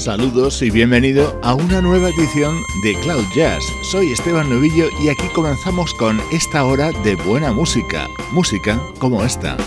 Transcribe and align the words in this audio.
Saludos 0.00 0.62
y 0.62 0.70
bienvenido 0.70 1.38
a 1.42 1.52
una 1.52 1.82
nueva 1.82 2.08
edición 2.08 2.62
de 2.82 2.94
Cloud 3.02 3.26
Jazz. 3.34 3.62
Soy 3.82 4.12
Esteban 4.12 4.48
Novillo 4.48 4.88
y 4.98 5.10
aquí 5.10 5.28
comenzamos 5.34 5.92
con 5.92 6.18
esta 6.32 6.64
hora 6.64 6.90
de 7.04 7.16
buena 7.16 7.52
música, 7.52 8.08
música 8.32 8.80
como 8.98 9.22
esta. 9.22 9.58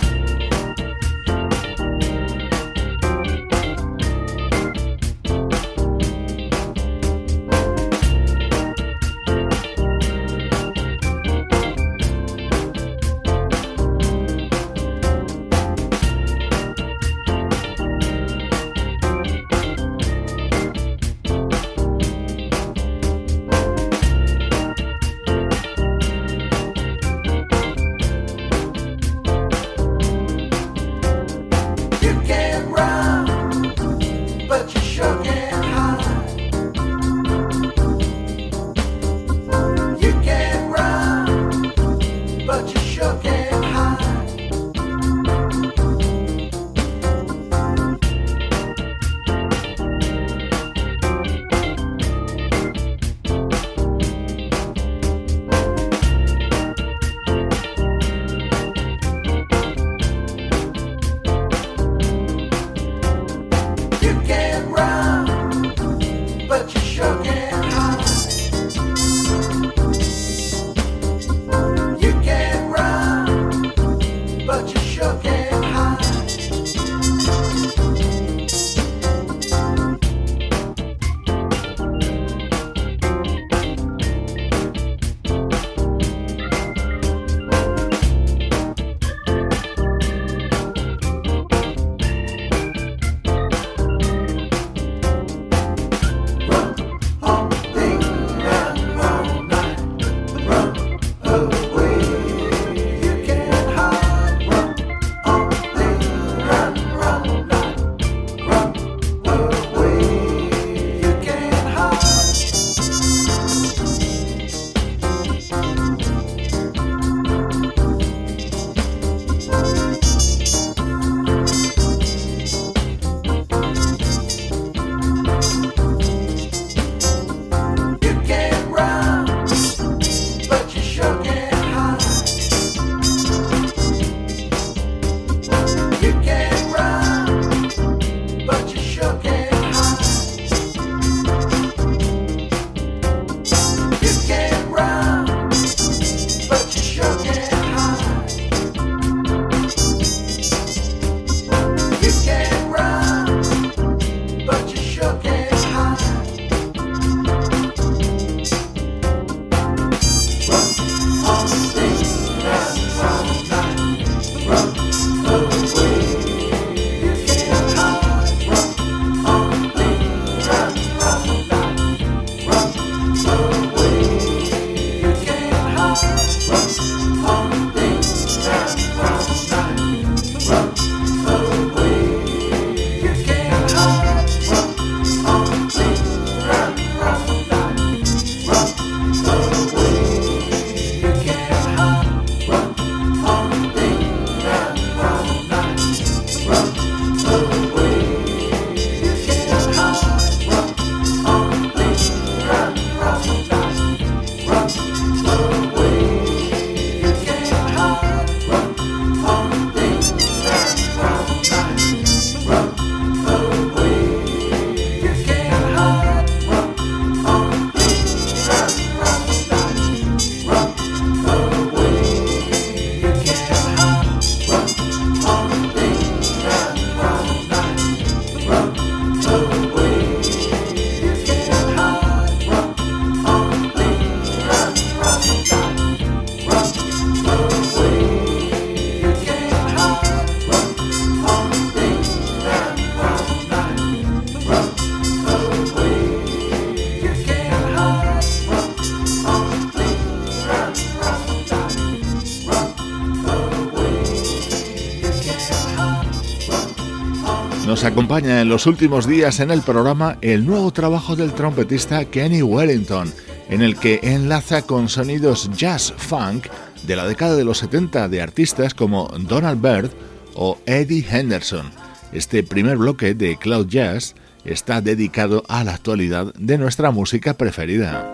Acompaña 257.94 258.42
en 258.42 258.50
los 258.50 258.66
últimos 258.66 259.06
días 259.06 259.40
en 259.40 259.52
el 259.52 259.62
programa 259.62 260.18
el 260.22 260.48
nuevo 260.48 260.74
trabajo 260.74 261.16
del 261.16 261.32
trompetista 261.32 262.04
Kenny 262.06 262.42
Wellington, 262.42 263.14
en 263.50 263.62
el 263.62 263.78
que 263.78 264.00
enlaza 264.02 264.64
con 264.64 264.90
sonidos 264.90 265.52
jazz 265.56 265.94
funk 265.96 266.48
de 266.88 266.96
la 266.96 267.06
década 267.06 267.36
de 267.36 267.46
los 267.46 267.60
70 267.60 268.10
de 268.10 268.20
artistas 268.20 268.74
como 268.74 269.10
Donald 269.20 269.62
Byrd 269.62 269.92
o 270.34 270.58
Eddie 270.66 271.06
Henderson. 271.08 271.70
Este 272.12 272.42
primer 272.42 272.78
bloque 272.78 273.14
de 273.14 273.38
Cloud 273.38 273.68
Jazz 273.68 274.16
está 274.44 274.82
dedicado 274.82 275.44
a 275.48 275.64
la 275.64 275.76
actualidad 275.76 276.34
de 276.34 276.58
nuestra 276.58 276.90
música 276.90 277.36
preferida. 277.36 278.13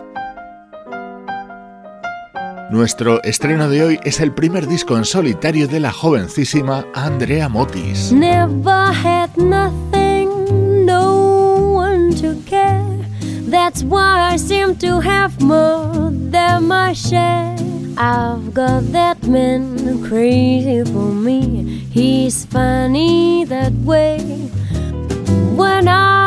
Nuestro 2.69 3.24
estreno 3.24 3.68
de 3.68 3.83
hoy 3.83 4.00
es 4.04 4.19
el 4.19 4.31
primer 4.31 4.68
disco 4.68 4.95
en 4.95 5.04
solitario 5.04 5.68
de 5.68 5.80
la 5.80 5.92
jovencísima 5.92 6.86
Andrea 6.94 7.50
Motis. 7.50 8.12
Never 8.12 8.94
had 8.94 9.31
nothing, 9.38 10.86
no 10.86 11.74
one 11.77 12.13
to 12.21 12.36
care. 12.45 12.86
That's 13.50 13.81
why 13.81 14.36
I 14.36 14.38
seem 14.38 14.75
to 14.77 15.00
have 15.01 15.33
more 15.42 16.12
than 16.12 16.68
my 16.68 16.94
share. 16.94 17.56
I've 17.98 18.54
got 18.54 18.92
that 18.92 19.18
man 19.24 20.04
crazy 20.07 20.83
for 20.83 21.12
me. 21.12 21.88
He's 21.92 22.45
funny 22.45 23.45
that 23.45 23.74
way. 23.83 24.19
When 25.56 25.88
I 25.88 26.19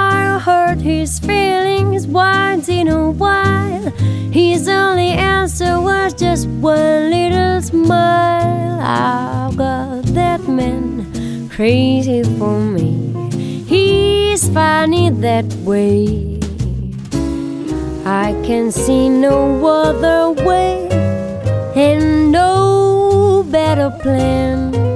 hurt 0.43 0.81
his 0.81 1.21
feelings 1.21 2.05
once 2.05 2.69
in 2.69 2.89
a 2.89 3.13
while, 3.13 3.91
his 4.33 4.67
only 4.67 5.11
answer 5.11 5.81
was 5.81 6.13
just 6.15 6.49
one 6.49 7.11
little 7.11 7.63
smile. 7.63 8.81
I've 8.81 9.57
got 9.57 10.03
that 10.19 10.41
man 10.49 11.49
crazy 11.49 12.25
for 12.39 12.59
me. 12.59 12.93
He's 13.69 14.49
funny 14.49 15.11
that 15.11 15.47
way. 15.63 16.41
I 18.05 18.35
can 18.45 18.73
see 18.73 19.09
no 19.09 19.65
other 19.65 20.33
way 20.43 20.89
and 21.77 22.33
no 22.33 23.47
better 23.49 23.97
plan. 24.03 24.92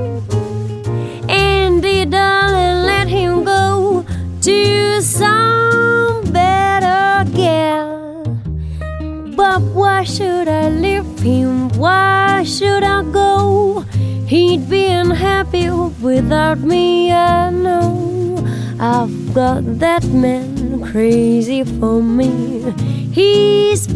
Why 9.96 10.04
should 10.04 10.46
I 10.46 10.68
leave 10.68 11.20
him? 11.20 11.70
Why 11.70 12.44
should 12.44 12.82
I 12.82 13.02
go? 13.02 13.80
He'd 14.28 14.68
be 14.68 14.84
unhappy 14.88 15.70
without 15.70 16.58
me, 16.58 17.10
I 17.10 17.48
know. 17.48 18.36
I've 18.78 19.32
got 19.32 19.62
that 19.78 20.04
man 20.04 20.82
crazy 20.82 21.64
for 21.64 22.02
me. 22.02 22.74
He's 23.10 23.86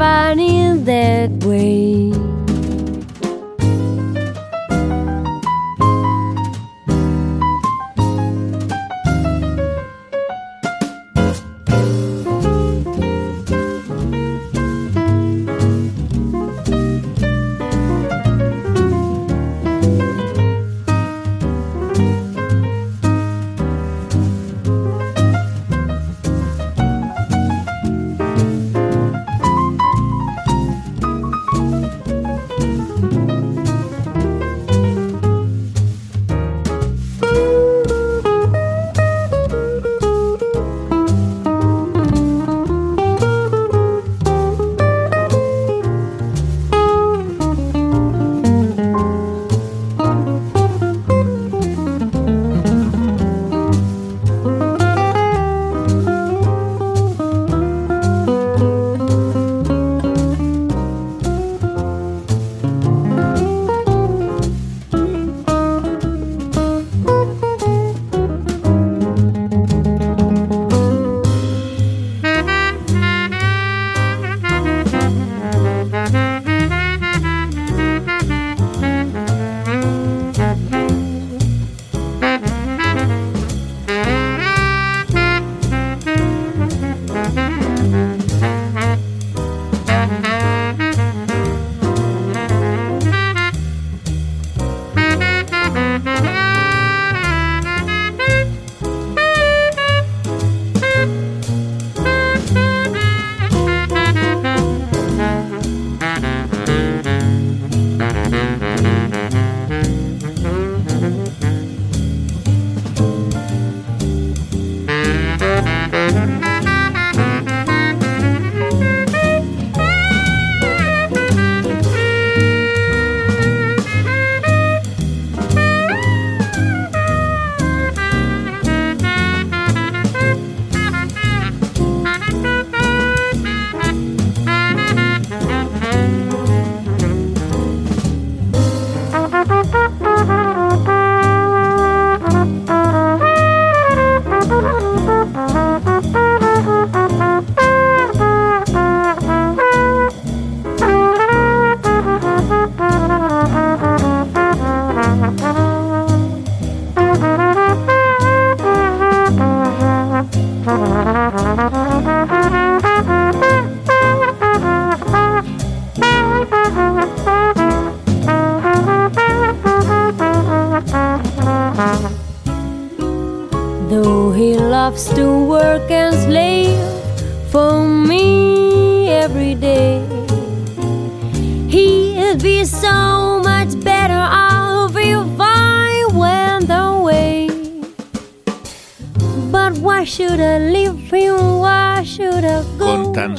in 0.40 0.84
that 0.86 1.44
way. 1.44 2.29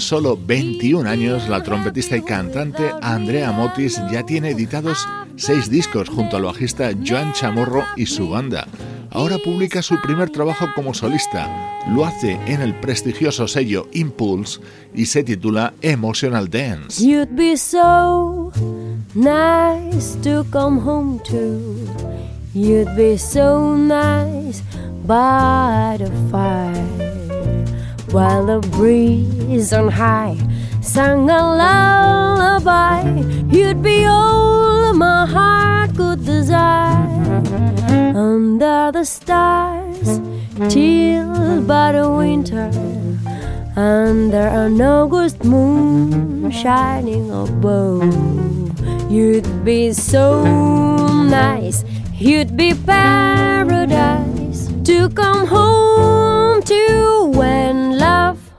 Solo 0.02 0.38
21 0.38 1.10
años, 1.10 1.48
la 1.48 1.64
trompetista 1.64 2.18
y 2.18 2.22
cantante 2.22 2.92
Andrea 3.02 3.52
Motis 3.52 4.02
ya 4.12 4.26
tiene 4.26 4.50
editados 4.52 5.08
seis 5.36 5.70
discos 5.70 6.10
junto 6.10 6.38
al 6.38 6.44
bajista 6.44 6.92
Joan 7.06 7.34
Chamorro 7.34 7.84
y 7.96 8.06
su 8.06 8.30
banda. 8.30 8.68
ahora 9.12 9.38
publica 9.38 9.82
su 9.82 10.00
primer 10.02 10.30
trabajo 10.30 10.68
como 10.76 10.94
solista. 10.94 11.50
Lo 11.90 12.06
hace 12.06 12.40
en 12.46 12.62
el 12.62 12.74
prestigioso 12.80 13.48
sello 13.48 13.88
Impulse 13.94 14.62
y 14.94 15.06
se 15.06 15.24
titula 15.24 15.74
Emotional 15.82 16.50
Dance. 16.50 17.06
You'd 17.06 17.36
be 17.36 17.58
so 17.58 18.52
nice 19.14 20.16
to 20.24 20.46
come 20.52 20.80
home 20.80 21.20
to. 21.26 21.60
You'd 22.54 22.96
be 22.96 23.18
so 23.18 23.76
nice 23.76 24.62
by 25.06 25.98
the 25.98 26.12
fire 26.32 26.71
while 28.12 28.46
the 28.46 28.60
breeze 28.70 29.72
on 29.72 29.88
high 29.88 30.38
sang 30.82 31.30
a 31.30 31.42
lullaby. 31.62 33.04
You'd 33.50 33.82
be 33.82 34.06
all 34.06 34.94
my 34.94 35.26
heart 35.26 35.96
could 35.96 36.26
desire 36.26 37.44
under 38.16 38.92
the 38.92 39.06
stars 39.06 40.20
till 40.68 41.62
by 41.62 41.94
the 41.94 42.12
winter 42.12 42.70
under 43.78 44.48
an 44.64 44.82
August 44.82 45.46
moon 45.46 46.52
shining 46.52 47.32
above. 47.32 48.04
You'd 49.10 49.64
be 49.64 49.94
so 49.94 50.44
nice, 51.30 51.86
you'd 52.16 52.58
be 52.58 52.74
paradise 52.74 54.68
to 54.84 55.10
come 55.10 55.48
home 55.48 56.41
to 56.66 57.32
when 57.34 57.98
love 57.98 58.51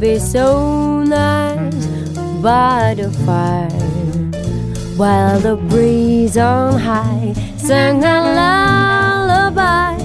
be 0.00 0.18
so 0.18 1.02
nice 1.04 1.86
by 2.42 2.94
the 2.94 3.10
fire 3.24 3.68
while 4.96 5.40
the 5.40 5.56
breeze 5.56 6.36
on 6.36 6.78
high 6.78 7.32
sang 7.56 8.04
a 8.04 8.16
lullaby. 8.38 9.96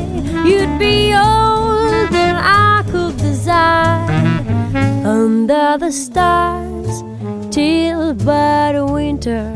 You'd 0.48 0.80
be 0.80 1.14
all 1.14 2.08
that 2.16 2.36
I 2.42 2.90
could 2.90 3.18
desire 3.18 4.10
under 5.06 5.78
the 5.78 5.92
stars 5.92 7.04
till 7.52 8.14
the 8.14 8.88
winter 8.90 9.54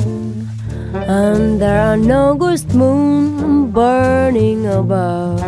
under 1.08 1.76
an 1.96 2.12
August 2.12 2.74
moon 2.74 3.72
burning 3.72 4.66
above. 4.68 5.47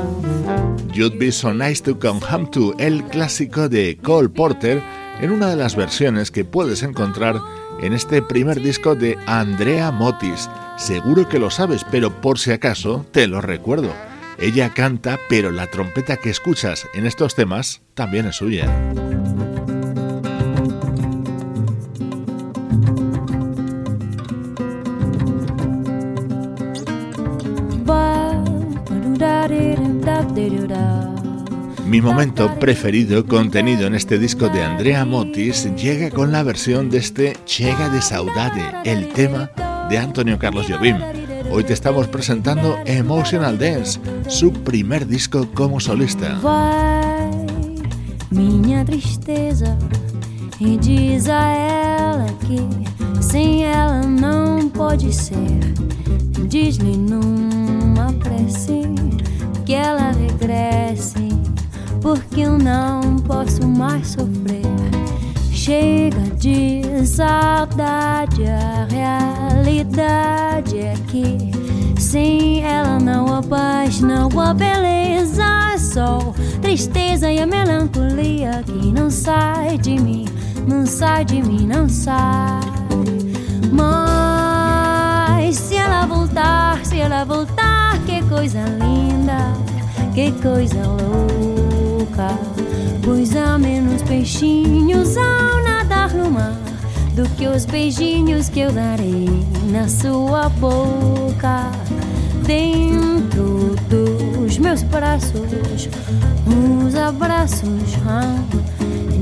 You'd 1.00 1.18
Be 1.18 1.32
So 1.32 1.54
Nice 1.54 1.82
to 1.84 1.98
Come 1.98 2.20
Home 2.30 2.48
To, 2.48 2.76
el 2.78 3.06
clásico 3.06 3.70
de 3.70 3.98
Cole 4.04 4.28
Porter, 4.28 4.84
en 5.22 5.32
una 5.32 5.48
de 5.48 5.56
las 5.56 5.78
versiones 5.78 6.30
que 6.30 6.44
puedes 6.44 6.84
encontrar 6.84 7.40
en 7.80 7.94
este 7.94 8.22
primer 8.22 8.62
disco 8.62 8.96
de 8.96 9.18
Andrea 9.26 9.92
Motis. 9.92 10.50
Seguro 10.78 11.30
que 11.30 11.40
lo 11.40 11.52
sabes, 11.52 11.86
pero 11.90 12.20
por 12.20 12.38
si 12.38 12.52
acaso 12.52 13.06
te 13.14 13.28
lo 13.28 13.40
recuerdo. 13.40 13.94
Ella 14.40 14.74
canta, 14.74 15.18
pero 15.30 15.52
la 15.52 15.68
trompeta 15.68 16.18
que 16.18 16.32
escuchas 16.32 16.86
en 16.94 17.06
estos 17.06 17.34
temas 17.34 17.82
también 17.94 18.26
es 18.26 18.36
suya. 18.36 18.68
Mi 31.90 32.02
momento 32.02 32.60
preferido 32.60 33.26
contenido 33.26 33.88
en 33.88 33.96
este 33.96 34.20
disco 34.20 34.48
de 34.48 34.64
Andrea 34.64 35.06
Motis 35.06 35.68
llega 35.76 36.12
con 36.12 36.32
la 36.32 36.44
versión 36.44 36.92
de 36.92 37.00
este 37.00 37.36
Chega 37.46 37.90
de 37.90 38.00
Saudade, 38.00 38.62
el 38.86 39.10
tema 39.10 39.50
de 39.90 39.98
Antonio 39.98 40.38
Carlos 40.38 40.68
Jobim. 40.70 40.98
Hoy 41.52 41.64
te 41.64 41.74
estamos 41.74 42.08
presentando 42.08 42.78
Emotional 42.86 43.58
Dance, 43.58 44.00
su 44.28 44.54
primer 44.54 45.08
disco 45.08 45.48
como 45.56 45.80
solista. 45.80 46.40
tristeza 48.86 49.76
e 50.60 50.78
a 53.74 53.98
que 54.96 55.12
ser. 55.12 55.60
Que 59.66 59.80
porque 62.02 62.42
eu 62.42 62.58
não 62.58 63.18
posso 63.18 63.68
mais 63.68 64.08
sofrer. 64.08 64.66
Chega 65.52 66.22
de 66.38 67.06
saudade, 67.06 68.44
a 68.46 68.88
realidade 68.90 70.78
é 70.78 70.94
que 71.08 71.52
sem 72.00 72.64
ela 72.64 72.98
não 72.98 73.36
há 73.36 73.44
paz, 73.44 74.00
não 74.00 74.30
há 74.40 74.54
beleza, 74.54 75.78
só 75.78 76.34
tristeza 76.62 77.30
e 77.30 77.40
a 77.40 77.46
melancolia 77.46 78.64
que 78.66 78.92
não 78.94 79.10
sai 79.10 79.78
de 79.78 80.00
mim, 80.00 80.26
não 80.66 80.86
sai 80.86 81.26
de 81.26 81.42
mim, 81.42 81.68
não 81.68 81.90
sai. 81.90 82.62
Mas 83.72 85.56
se 85.58 85.76
ela 85.76 86.06
voltar, 86.06 86.86
se 86.86 87.00
ela 87.00 87.26
voltar, 87.26 88.00
que 88.06 88.24
coisa 88.30 88.60
linda, 88.80 89.54
que 90.14 90.32
coisa 90.42 90.82
louca. 90.88 91.59
Pois 93.04 93.36
há 93.36 93.58
menos 93.58 94.02
peixinhos 94.04 95.16
ao 95.18 95.64
nadar 95.64 96.14
no 96.14 96.30
mar 96.30 96.54
do 97.16 97.28
que 97.36 97.48
os 97.48 97.66
beijinhos 97.66 98.50
que 98.50 98.62
eu 98.62 98.72
darei 98.72 99.28
na 99.72 99.88
sua 99.88 100.50
boca. 100.50 101.72
Dentro 102.46 103.76
dos 103.90 104.58
meus 104.58 104.84
braços, 104.84 105.90
uns 106.48 106.96
abraços 106.96 107.64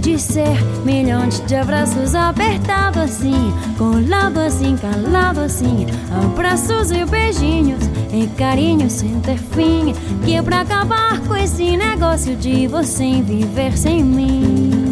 de 0.02 0.18
ser 0.20 0.58
milhões 0.86 1.44
de 1.46 1.56
abraços 1.56 2.16
apertados 2.16 3.02
assim, 3.02 3.54
colado 3.78 4.40
assim, 4.40 4.78
calado 4.78 5.42
assim, 5.42 5.86
abraços 6.24 6.92
e 6.92 7.04
beijinhos 7.06 7.84
e 8.12 8.28
carinhos 8.38 8.94
sem 8.94 9.20
ter 9.22 9.38
fim, 9.38 9.94
que 10.24 10.36
é 10.36 10.42
pra 10.42 10.62
acabar 10.62 11.20
com 11.22 11.36
esse 11.36 11.76
negócio 11.78 12.36
de 12.36 12.68
você 12.68 13.22
viver 13.22 13.78
sem 13.78 14.04
mim. 14.04 14.88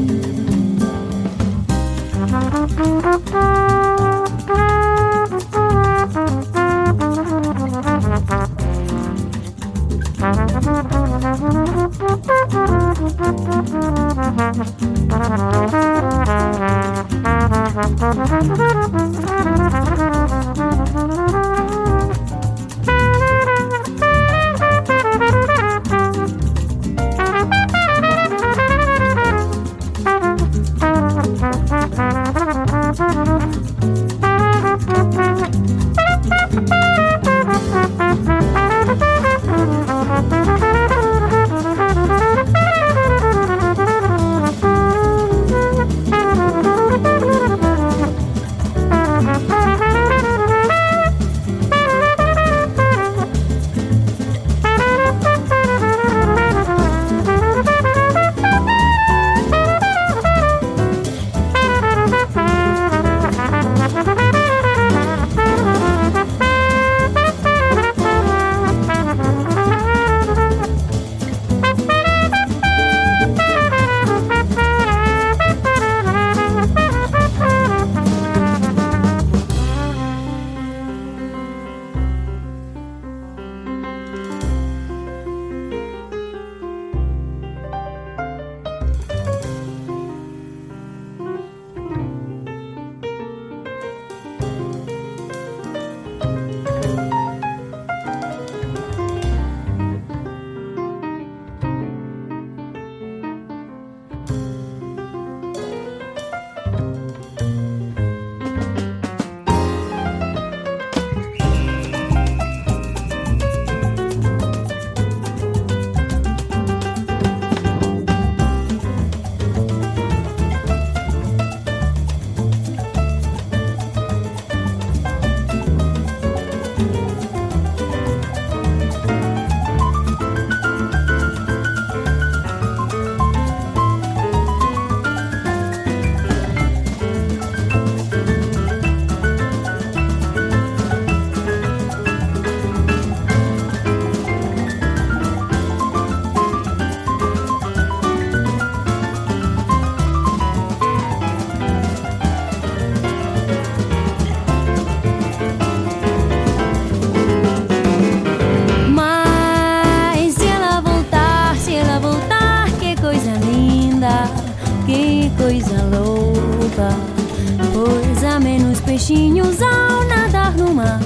Peixinhos 168.96 169.62
ao 169.62 170.05
nadar 170.05 170.55
no 170.55 170.74
mar 170.74 171.01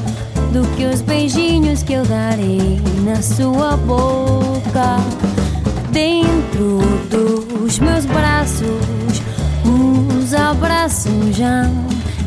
do 0.53 0.61
que 0.77 0.85
os 0.85 1.01
beijinhos 1.01 1.81
que 1.81 1.93
eu 1.93 2.05
darei 2.05 2.79
na 3.03 3.19
sua 3.19 3.75
boca. 3.77 4.97
Dentro 5.91 6.77
dos 7.09 7.79
meus 7.79 8.05
braços, 8.05 9.23
os 9.65 10.33
abraços 10.35 11.35
já 11.35 11.63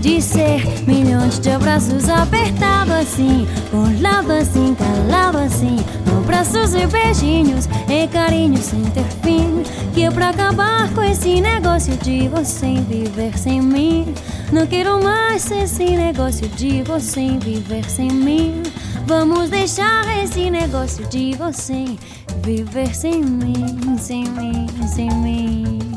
de 0.01 0.21
ser 0.21 0.65
milhões 0.85 1.39
de 1.39 1.51
abraços 1.51 2.09
apertado 2.09 2.93
assim, 2.95 3.47
colado 3.71 4.33
assim, 4.33 4.75
calado 4.75 5.39
assim, 5.39 5.77
abraços 6.19 6.75
e 6.75 6.85
beijinhos 6.89 7.69
e 7.89 8.09
carinhos 8.09 8.65
sem 8.65 8.83
ter 8.87 9.05
fim, 9.23 9.63
que 9.95 10.03
é 10.03 10.11
pra 10.11 10.31
acabar 10.31 10.93
com 10.93 11.05
esse 11.05 11.41
negócio 11.41 11.97
de 11.99 12.27
você 12.27 12.83
viver 12.89 13.39
sem 13.39 13.63
mim. 13.63 14.13
Não 14.53 14.67
quero 14.67 15.03
mais 15.03 15.51
esse 15.51 15.97
negócio 15.97 16.47
de 16.51 16.83
você 16.83 17.39
viver 17.39 17.89
sem 17.89 18.11
mim. 18.11 18.63
Vamos 19.07 19.49
deixar 19.49 20.07
esse 20.23 20.51
negócio 20.51 21.07
de 21.09 21.35
você 21.37 21.97
viver 22.45 22.95
sem 22.95 23.23
mim, 23.23 23.97
sem 23.99 24.25
mim, 24.29 24.67
sem 24.87 25.11
mim. 25.11 25.92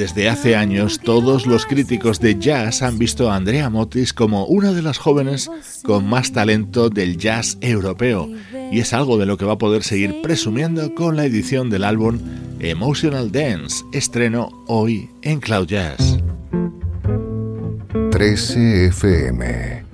Desde 0.00 0.30
hace 0.30 0.56
años, 0.56 0.98
todos 0.98 1.46
los 1.46 1.66
críticos 1.66 2.20
de 2.20 2.38
jazz 2.38 2.80
han 2.80 2.98
visto 2.98 3.30
a 3.30 3.36
Andrea 3.36 3.68
Motis 3.68 4.14
como 4.14 4.46
una 4.46 4.72
de 4.72 4.80
las 4.80 4.96
jóvenes 4.96 5.50
con 5.82 6.08
más 6.08 6.32
talento 6.32 6.88
del 6.88 7.18
jazz 7.18 7.58
europeo, 7.60 8.26
y 8.72 8.80
es 8.80 8.94
algo 8.94 9.18
de 9.18 9.26
lo 9.26 9.36
que 9.36 9.44
va 9.44 9.52
a 9.52 9.58
poder 9.58 9.82
seguir 9.82 10.22
presumiendo 10.22 10.94
con 10.94 11.16
la 11.16 11.26
edición 11.26 11.68
del 11.68 11.84
álbum 11.84 12.18
Emotional 12.60 13.30
Dance, 13.30 13.84
estreno 13.92 14.64
hoy 14.68 15.10
en 15.20 15.38
Cloud 15.38 15.66
Jazz. 15.66 16.18
13 18.10 18.86
FM 18.86 19.84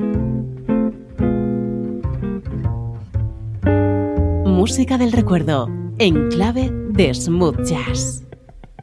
Música 4.44 4.98
del 4.98 5.10
recuerdo 5.10 5.68
en 5.98 6.28
clave 6.28 6.70
de 6.92 7.12
smooth 7.12 7.64
jazz 7.64 8.25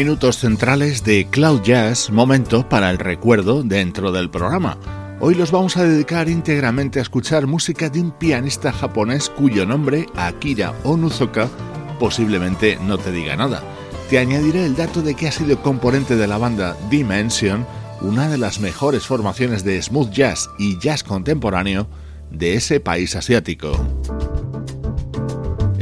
Minutos 0.00 0.38
centrales 0.38 1.04
de 1.04 1.26
Cloud 1.26 1.60
Jazz, 1.60 2.08
momento 2.08 2.66
para 2.66 2.88
el 2.88 2.96
recuerdo 2.96 3.62
dentro 3.62 4.12
del 4.12 4.30
programa. 4.30 4.78
Hoy 5.20 5.34
los 5.34 5.50
vamos 5.50 5.76
a 5.76 5.84
dedicar 5.84 6.30
íntegramente 6.30 7.00
a 7.00 7.02
escuchar 7.02 7.46
música 7.46 7.90
de 7.90 8.00
un 8.00 8.10
pianista 8.10 8.72
japonés 8.72 9.28
cuyo 9.28 9.66
nombre, 9.66 10.06
Akira 10.16 10.72
Onuzoka, 10.84 11.50
posiblemente 11.98 12.78
no 12.80 12.96
te 12.96 13.12
diga 13.12 13.36
nada. 13.36 13.62
Te 14.08 14.16
añadiré 14.16 14.64
el 14.64 14.74
dato 14.74 15.02
de 15.02 15.14
que 15.14 15.28
ha 15.28 15.32
sido 15.32 15.60
componente 15.60 16.16
de 16.16 16.26
la 16.26 16.38
banda 16.38 16.78
Dimension, 16.88 17.66
una 18.00 18.30
de 18.30 18.38
las 18.38 18.58
mejores 18.58 19.06
formaciones 19.06 19.64
de 19.64 19.82
smooth 19.82 20.10
jazz 20.10 20.48
y 20.58 20.78
jazz 20.78 21.04
contemporáneo 21.04 21.88
de 22.30 22.54
ese 22.54 22.80
país 22.80 23.16
asiático 23.16 23.99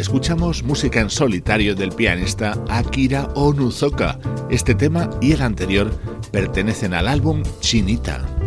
escuchamos 0.09 0.63
música 0.63 1.01
en 1.03 1.11
solitario 1.11 1.75
del 1.75 1.93
pianista 1.93 2.59
Akira 2.71 3.29
Onuzoka. 3.35 4.19
Este 4.49 4.75
tema 4.75 5.11
y 5.21 5.33
el 5.33 5.43
anterior 5.43 5.91
pertenecen 6.33 6.95
al 6.95 7.09
álbum 7.09 7.43
Chinita. 7.61 8.38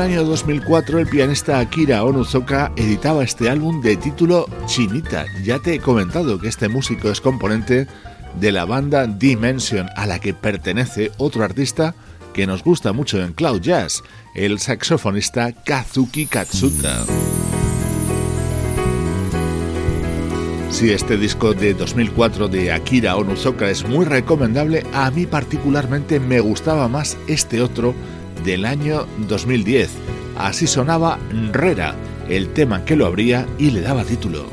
El 0.00 0.12
año 0.12 0.24
2004 0.24 0.98
el 0.98 1.06
pianista 1.06 1.58
Akira 1.58 2.04
Onuzoka 2.04 2.72
editaba 2.76 3.22
este 3.22 3.50
álbum 3.50 3.82
de 3.82 3.96
título 3.96 4.46
Chinita. 4.64 5.26
Ya 5.44 5.58
te 5.58 5.74
he 5.74 5.78
comentado 5.78 6.38
que 6.38 6.48
este 6.48 6.68
músico 6.68 7.10
es 7.10 7.20
componente 7.20 7.86
de 8.40 8.52
la 8.52 8.64
banda 8.64 9.06
Dimension 9.06 9.90
a 9.96 10.06
la 10.06 10.18
que 10.18 10.32
pertenece 10.32 11.12
otro 11.18 11.44
artista 11.44 11.94
que 12.32 12.46
nos 12.46 12.64
gusta 12.64 12.94
mucho 12.94 13.22
en 13.22 13.34
Cloud 13.34 13.60
Jazz, 13.60 14.02
el 14.34 14.58
saxofonista 14.58 15.52
Kazuki 15.52 16.24
Katsuta. 16.24 17.04
Si 20.70 20.92
este 20.92 21.18
disco 21.18 21.52
de 21.52 21.74
2004 21.74 22.48
de 22.48 22.72
Akira 22.72 23.16
Onuzoka 23.16 23.68
es 23.68 23.86
muy 23.86 24.06
recomendable, 24.06 24.82
a 24.94 25.10
mí 25.10 25.26
particularmente 25.26 26.20
me 26.20 26.40
gustaba 26.40 26.88
más 26.88 27.18
este 27.28 27.60
otro 27.60 27.94
del 28.44 28.64
año 28.64 29.06
2010. 29.28 29.90
Así 30.38 30.66
sonaba 30.66 31.18
Rera, 31.52 31.94
el 32.28 32.52
tema 32.52 32.84
que 32.84 32.96
lo 32.96 33.06
abría 33.06 33.46
y 33.58 33.70
le 33.70 33.80
daba 33.80 34.04
título. 34.04 34.48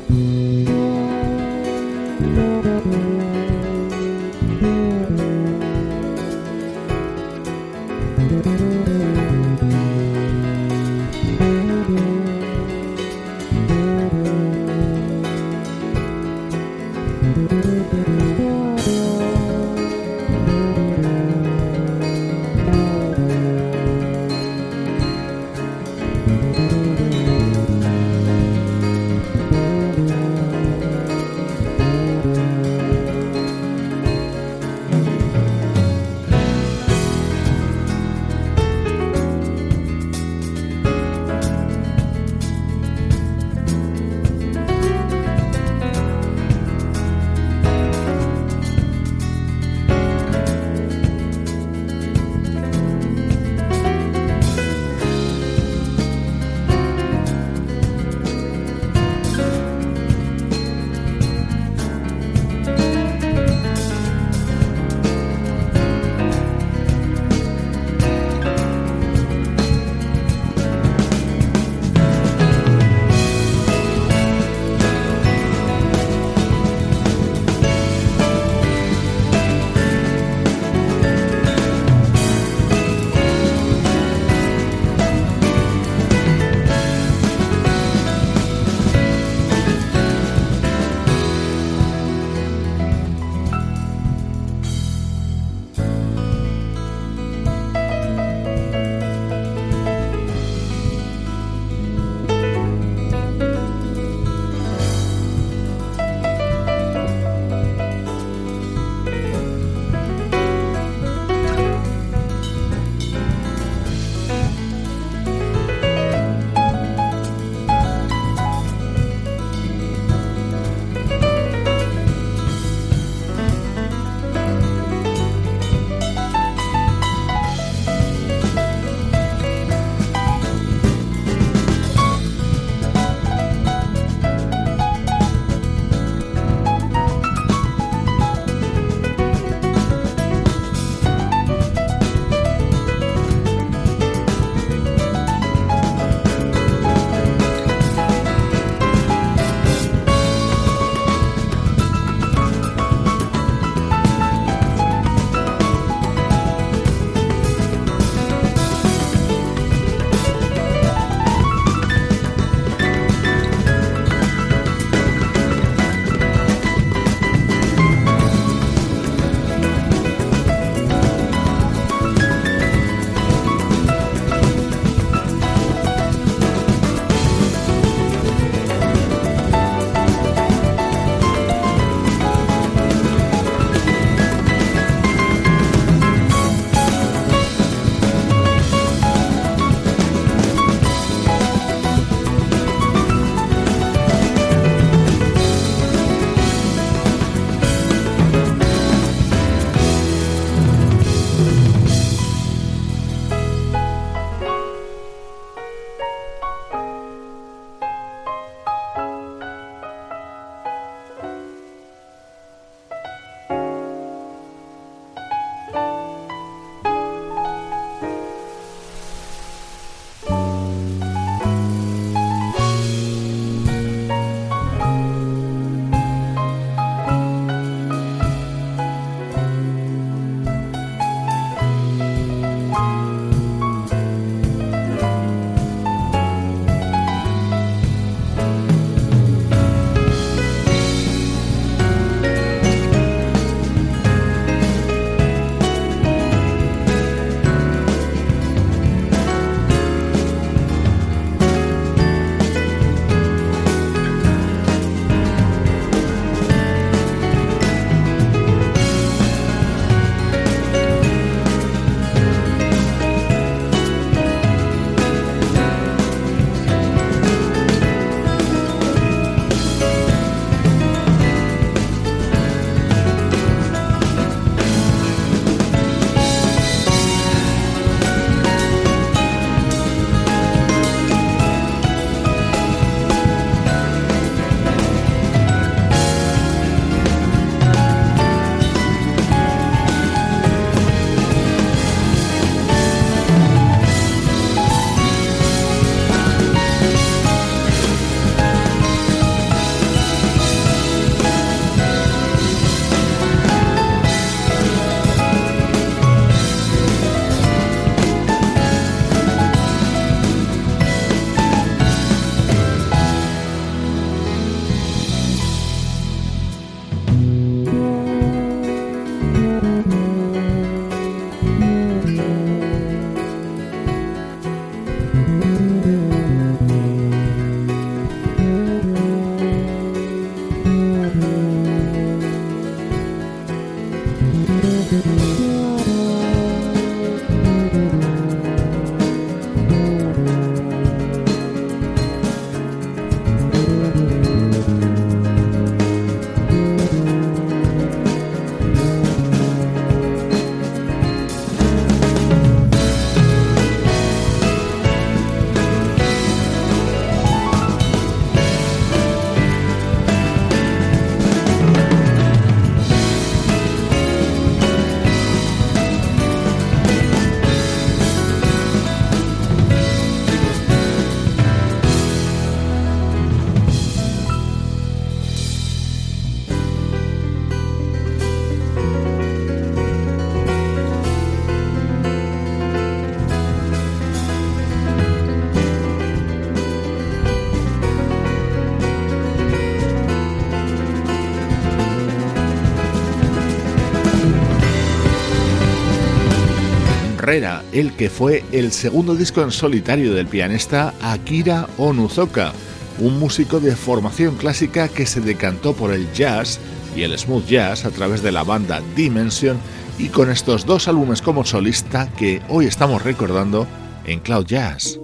El 397.28 397.92
que 397.92 398.08
fue 398.08 398.42
el 398.52 398.72
segundo 398.72 399.14
disco 399.14 399.42
en 399.42 399.50
solitario 399.50 400.14
del 400.14 400.26
pianista 400.26 400.94
Akira 401.02 401.68
Onuzoka, 401.76 402.54
un 403.00 403.18
músico 403.18 403.60
de 403.60 403.76
formación 403.76 404.36
clásica 404.36 404.88
que 404.88 405.04
se 405.04 405.20
decantó 405.20 405.74
por 405.74 405.92
el 405.92 406.10
jazz 406.14 406.58
y 406.96 407.02
el 407.02 407.18
smooth 407.18 407.44
jazz 407.44 407.84
a 407.84 407.90
través 407.90 408.22
de 408.22 408.32
la 408.32 408.44
banda 408.44 408.80
Dimension 408.96 409.58
y 409.98 410.08
con 410.08 410.30
estos 410.30 410.64
dos 410.64 410.88
álbumes 410.88 411.20
como 411.20 411.44
solista 411.44 412.10
que 412.16 412.40
hoy 412.48 412.64
estamos 412.64 413.02
recordando 413.02 413.66
en 414.06 414.20
Cloud 414.20 414.46
Jazz. 414.46 414.98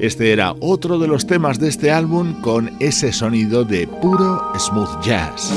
Este 0.00 0.32
era 0.32 0.54
otro 0.60 0.98
de 0.98 1.06
los 1.06 1.26
temas 1.26 1.60
de 1.60 1.68
este 1.68 1.90
álbum 1.90 2.40
con 2.40 2.70
ese 2.80 3.12
sonido 3.12 3.64
de 3.64 3.86
puro 3.86 4.50
smooth 4.58 5.02
jazz. 5.02 5.52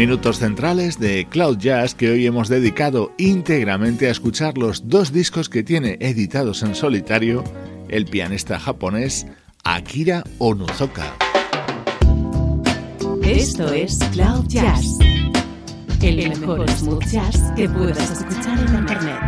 Minutos 0.00 0.38
centrales 0.38 0.98
de 0.98 1.26
Cloud 1.28 1.58
Jazz 1.58 1.94
que 1.94 2.08
hoy 2.08 2.24
hemos 2.24 2.48
dedicado 2.48 3.12
íntegramente 3.18 4.08
a 4.08 4.10
escuchar 4.10 4.56
los 4.56 4.88
dos 4.88 5.12
discos 5.12 5.50
que 5.50 5.62
tiene 5.62 5.98
editados 6.00 6.62
en 6.62 6.74
solitario 6.74 7.44
el 7.90 8.06
pianista 8.06 8.58
japonés 8.58 9.26
Akira 9.62 10.24
Onuzoka. 10.38 11.04
Esto 13.22 13.70
es 13.74 13.98
Cloud 14.12 14.46
Jazz, 14.46 14.96
el 16.00 16.30
mejor 16.30 16.66
smooth 16.70 17.04
jazz 17.04 17.52
que 17.54 17.68
puedas 17.68 18.10
escuchar 18.10 18.58
en 18.58 18.76
internet, 18.76 19.20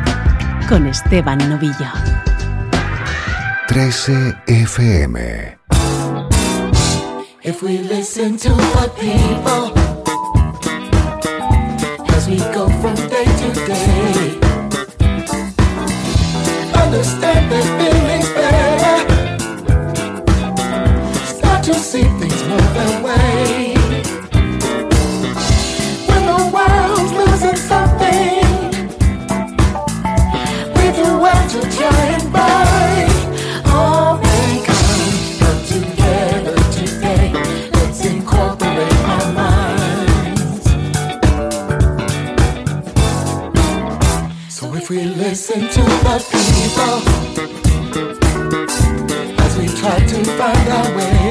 con 0.71 0.87
Esteban 0.87 1.37
Novillo. 1.51 1.93
13 3.69 4.35
FM. 4.47 5.59
If 7.45 7.63
we 7.63 7.77
listen 7.77 8.39
to 8.39 8.49
the 8.55 8.91
people 8.99 9.92
we 12.33 12.39
go 12.39 12.67
from 12.81 12.95
day 12.95 13.27
to 13.41 13.49
day, 13.67 14.39
understand 16.83 17.53
their 17.53 17.67
feelings 17.77 18.29
better, 18.39 18.97
start 21.27 21.63
to 21.63 21.75
see 21.75 22.05
things 22.05 22.43
move 22.49 22.75
their 22.75 23.03
listen 45.43 45.69
to 45.69 45.83
the 46.05 46.17
people. 46.31 46.97
As 49.41 49.53
we 49.59 49.67
try 49.67 49.99
to 49.99 50.25
find 50.39 50.69
our 50.69 50.97
way, 50.97 51.22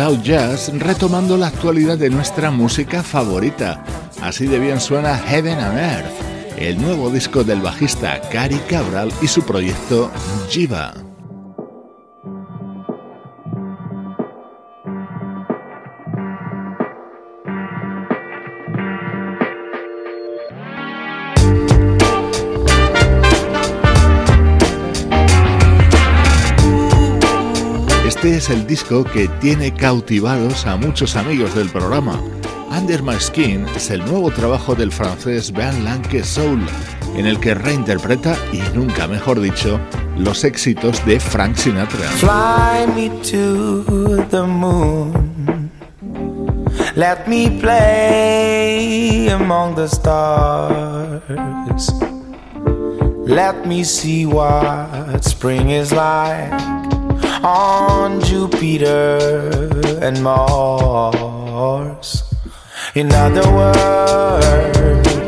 Cloud 0.00 0.22
Jazz 0.22 0.72
retomando 0.78 1.36
la 1.36 1.48
actualidad 1.48 1.98
de 1.98 2.08
nuestra 2.08 2.50
música 2.50 3.02
favorita. 3.02 3.84
Así 4.22 4.46
de 4.46 4.58
bien 4.58 4.80
suena 4.80 5.18
Heaven 5.18 5.58
and 5.58 5.78
Earth, 5.78 6.56
el 6.56 6.80
nuevo 6.80 7.10
disco 7.10 7.44
del 7.44 7.60
bajista 7.60 8.18
Cary 8.32 8.58
Cabral 8.66 9.12
y 9.20 9.26
su 9.26 9.42
proyecto 9.42 10.10
Jiva. 10.48 11.09
El 28.50 28.66
disco 28.66 29.04
que 29.04 29.28
tiene 29.40 29.72
cautivados 29.72 30.66
a 30.66 30.76
muchos 30.76 31.16
amigos 31.16 31.54
del 31.54 31.68
programa. 31.68 32.20
Under 32.70 33.02
My 33.02 33.18
Skin 33.18 33.64
es 33.76 33.90
el 33.90 34.04
nuevo 34.04 34.30
trabajo 34.30 34.74
del 34.74 34.90
francés 34.90 35.52
Ben 35.52 35.84
Lanque 35.84 36.24
Soul, 36.24 36.60
en 37.16 37.26
el 37.26 37.38
que 37.38 37.54
reinterpreta, 37.54 38.36
y 38.52 38.60
nunca 38.76 39.06
mejor 39.06 39.40
dicho, 39.40 39.80
los 40.16 40.44
éxitos 40.44 41.04
de 41.06 41.20
Frank 41.20 41.56
Sinatra. 41.56 42.08
Fly 42.18 42.86
me 42.94 43.08
to 43.22 44.24
the 44.30 44.42
moon. 44.42 45.70
Let 46.96 47.26
me 47.26 47.50
play 47.60 49.28
among 49.28 49.76
the 49.76 49.88
stars. 49.88 51.22
Let 53.26 53.64
me 53.64 53.84
see 53.84 54.26
what 54.26 55.24
spring 55.24 55.70
is 55.70 55.92
like 55.92 56.99
on 57.44 58.20
Jupiter 58.20 59.18
and 60.02 60.22
Mars. 60.22 62.24
In 62.94 63.12
other 63.12 63.50
words, 63.52 65.19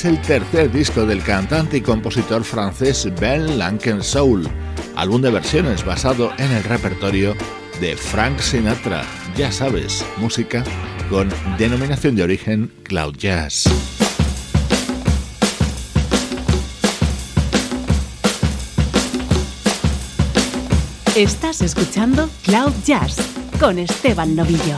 es 0.00 0.04
el 0.06 0.22
tercer 0.22 0.72
disco 0.72 1.04
del 1.04 1.22
cantante 1.22 1.76
y 1.76 1.80
compositor 1.82 2.42
francés 2.42 3.06
Ben 3.20 3.58
Lanken 3.58 4.02
Soul, 4.02 4.48
álbum 4.96 5.20
de 5.20 5.30
versiones 5.30 5.84
basado 5.84 6.32
en 6.38 6.50
el 6.52 6.64
repertorio 6.64 7.36
de 7.82 7.96
Frank 7.96 8.38
Sinatra. 8.38 9.04
Ya 9.36 9.52
sabes, 9.52 10.02
música 10.16 10.64
con 11.10 11.28
denominación 11.58 12.16
de 12.16 12.22
origen 12.22 12.72
Cloud 12.84 13.14
Jazz. 13.16 13.64
Estás 21.14 21.60
escuchando 21.60 22.30
Cloud 22.44 22.72
Jazz 22.86 23.16
con 23.58 23.78
Esteban 23.78 24.34
Novillo. 24.34 24.76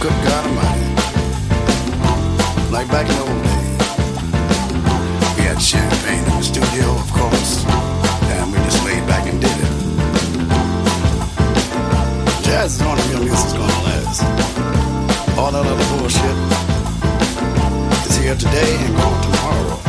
Good 0.00 0.10
God 0.24 0.32
Almighty. 0.32 0.86
Like 2.72 2.90
back 2.90 3.08
in 3.08 3.14
the 3.14 3.20
old 3.20 3.44
days. 3.44 3.55
Had 5.56 5.62
champagne 5.62 6.18
in 6.18 6.36
the 6.36 6.42
studio, 6.42 6.90
of 6.96 7.10
course. 7.12 7.64
And 7.64 8.52
we 8.52 8.58
just 8.58 8.84
laid 8.84 9.06
back 9.06 9.26
and 9.26 9.40
did 9.40 9.50
it. 9.50 9.72
Jazz 12.44 12.72
is 12.72 12.78
the 12.78 12.84
real 12.84 13.24
music's 13.24 13.54
gonna 13.54 13.82
last. 13.88 14.22
All 15.38 15.50
that 15.52 15.64
other 15.64 15.96
bullshit 15.96 16.36
is 18.06 18.16
here 18.18 18.36
today 18.36 18.76
and 18.84 18.96
gone 18.96 19.22
tomorrow. 19.22 19.85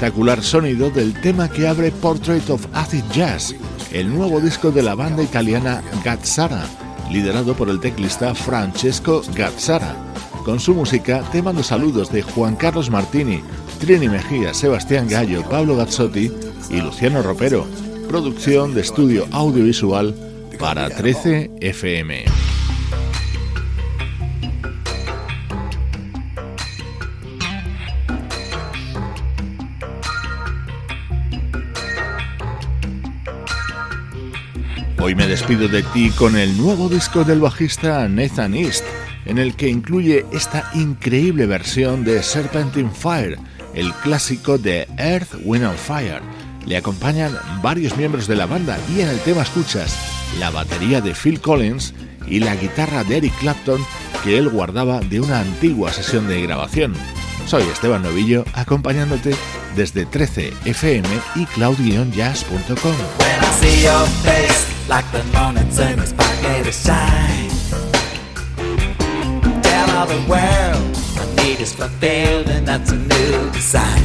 Espectacular 0.00 0.42
sonido 0.42 0.88
del 0.88 1.12
tema 1.12 1.50
que 1.50 1.68
abre 1.68 1.90
Portrait 1.90 2.48
of 2.48 2.66
Acid 2.72 3.04
Jazz, 3.12 3.54
el 3.92 4.08
nuevo 4.08 4.40
disco 4.40 4.70
de 4.70 4.82
la 4.82 4.94
banda 4.94 5.22
italiana 5.22 5.82
Gazzara, 6.02 6.64
liderado 7.10 7.52
por 7.52 7.68
el 7.68 7.80
teclista 7.80 8.34
Francesco 8.34 9.20
Gazzara. 9.34 9.94
Con 10.42 10.58
su 10.58 10.74
música 10.74 11.22
te 11.32 11.42
mando 11.42 11.62
saludos 11.62 12.10
de 12.10 12.22
Juan 12.22 12.56
Carlos 12.56 12.88
Martini, 12.88 13.42
Trini 13.78 14.08
Mejía, 14.08 14.54
Sebastián 14.54 15.06
Gallo, 15.06 15.42
Pablo 15.50 15.76
Gazzotti 15.76 16.32
y 16.70 16.80
Luciano 16.80 17.20
Ropero. 17.22 17.66
Producción 18.08 18.72
de 18.72 18.80
estudio 18.80 19.26
audiovisual 19.32 20.14
para 20.58 20.88
13 20.88 21.50
FM. 21.60 22.49
Hoy 35.10 35.16
me 35.16 35.26
despido 35.26 35.66
de 35.66 35.82
ti 35.82 36.10
con 36.10 36.36
el 36.36 36.56
nuevo 36.56 36.88
disco 36.88 37.24
del 37.24 37.40
bajista 37.40 38.06
Nathan 38.08 38.54
East, 38.54 38.84
en 39.24 39.38
el 39.38 39.56
que 39.56 39.68
incluye 39.68 40.24
esta 40.30 40.70
increíble 40.72 41.46
versión 41.46 42.04
de 42.04 42.22
Serpentine 42.22 42.92
Fire, 42.92 43.36
el 43.74 43.92
clásico 43.92 44.56
de 44.56 44.86
Earth, 44.98 45.34
Wind 45.42 45.64
and 45.64 45.76
Fire. 45.76 46.22
Le 46.64 46.76
acompañan 46.76 47.36
varios 47.60 47.96
miembros 47.96 48.28
de 48.28 48.36
la 48.36 48.46
banda 48.46 48.78
y 48.94 49.00
en 49.00 49.08
el 49.08 49.18
tema 49.18 49.42
escuchas 49.42 49.98
la 50.38 50.50
batería 50.50 51.00
de 51.00 51.12
Phil 51.12 51.40
Collins 51.40 51.92
y 52.28 52.38
la 52.38 52.54
guitarra 52.54 53.02
de 53.02 53.16
Eric 53.16 53.36
Clapton 53.40 53.84
que 54.22 54.38
él 54.38 54.48
guardaba 54.48 55.00
de 55.00 55.18
una 55.18 55.40
antigua 55.40 55.92
sesión 55.92 56.28
de 56.28 56.40
grabación. 56.40 56.94
Soy 57.46 57.64
Esteban 57.64 58.04
Novillo 58.04 58.44
acompañándote 58.52 59.34
desde 59.74 60.06
13 60.06 60.52
FM 60.66 61.08
y 61.34 61.46
cloud-jazz.com. 61.46 62.94
like 64.90 65.08
the 65.12 65.22
morning 65.38 65.70
sun 65.70 66.00
is 66.00 66.12
brightly 66.12 66.64
to 66.64 66.72
shine. 66.72 67.48
Tell 69.62 69.88
all 69.96 70.06
the 70.06 70.20
world 70.28 70.82
my 71.14 71.26
need 71.36 71.60
is 71.60 71.72
fulfilled, 71.72 72.48
and 72.48 72.66
that's 72.66 72.90
a 72.90 72.96
new 72.96 73.50
design. 73.52 74.02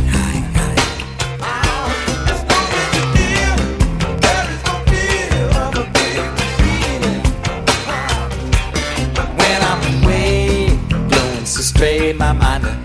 When 9.40 9.60
I'm 9.72 10.04
away, 10.04 10.78
blowing 11.10 11.46
so 11.46 11.62
straight, 11.62 12.16
my 12.16 12.32
mind 12.34 12.64
will 12.64 12.78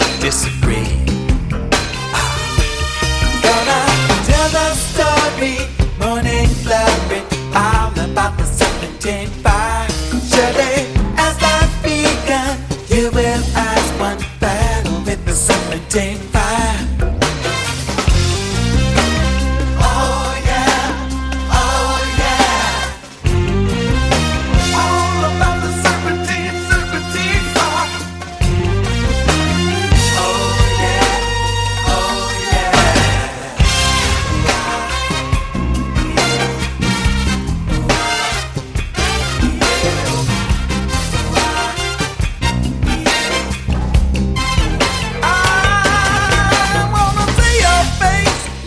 the 9.00 9.39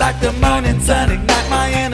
like 0.04 0.20
the 0.20 0.34
morning 0.34 0.80
sun 0.82 1.10
ignite 1.12 1.50
my 1.50 1.70
energy. 1.70 1.93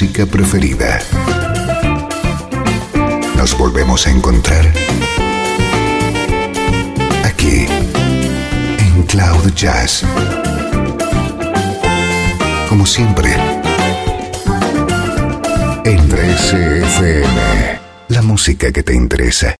Música 0.00 0.24
preferida. 0.24 0.98
Nos 3.36 3.54
volvemos 3.58 4.06
a 4.06 4.10
encontrar 4.10 4.64
aquí 7.22 7.66
en 8.78 9.02
Cloud 9.02 9.52
Jazz. 9.54 10.02
Como 12.70 12.86
siempre, 12.86 13.28
en 15.84 16.08
13 16.08 16.78
FM, 16.78 17.80
la 18.08 18.22
música 18.22 18.72
que 18.72 18.82
te 18.82 18.94
interesa. 18.94 19.54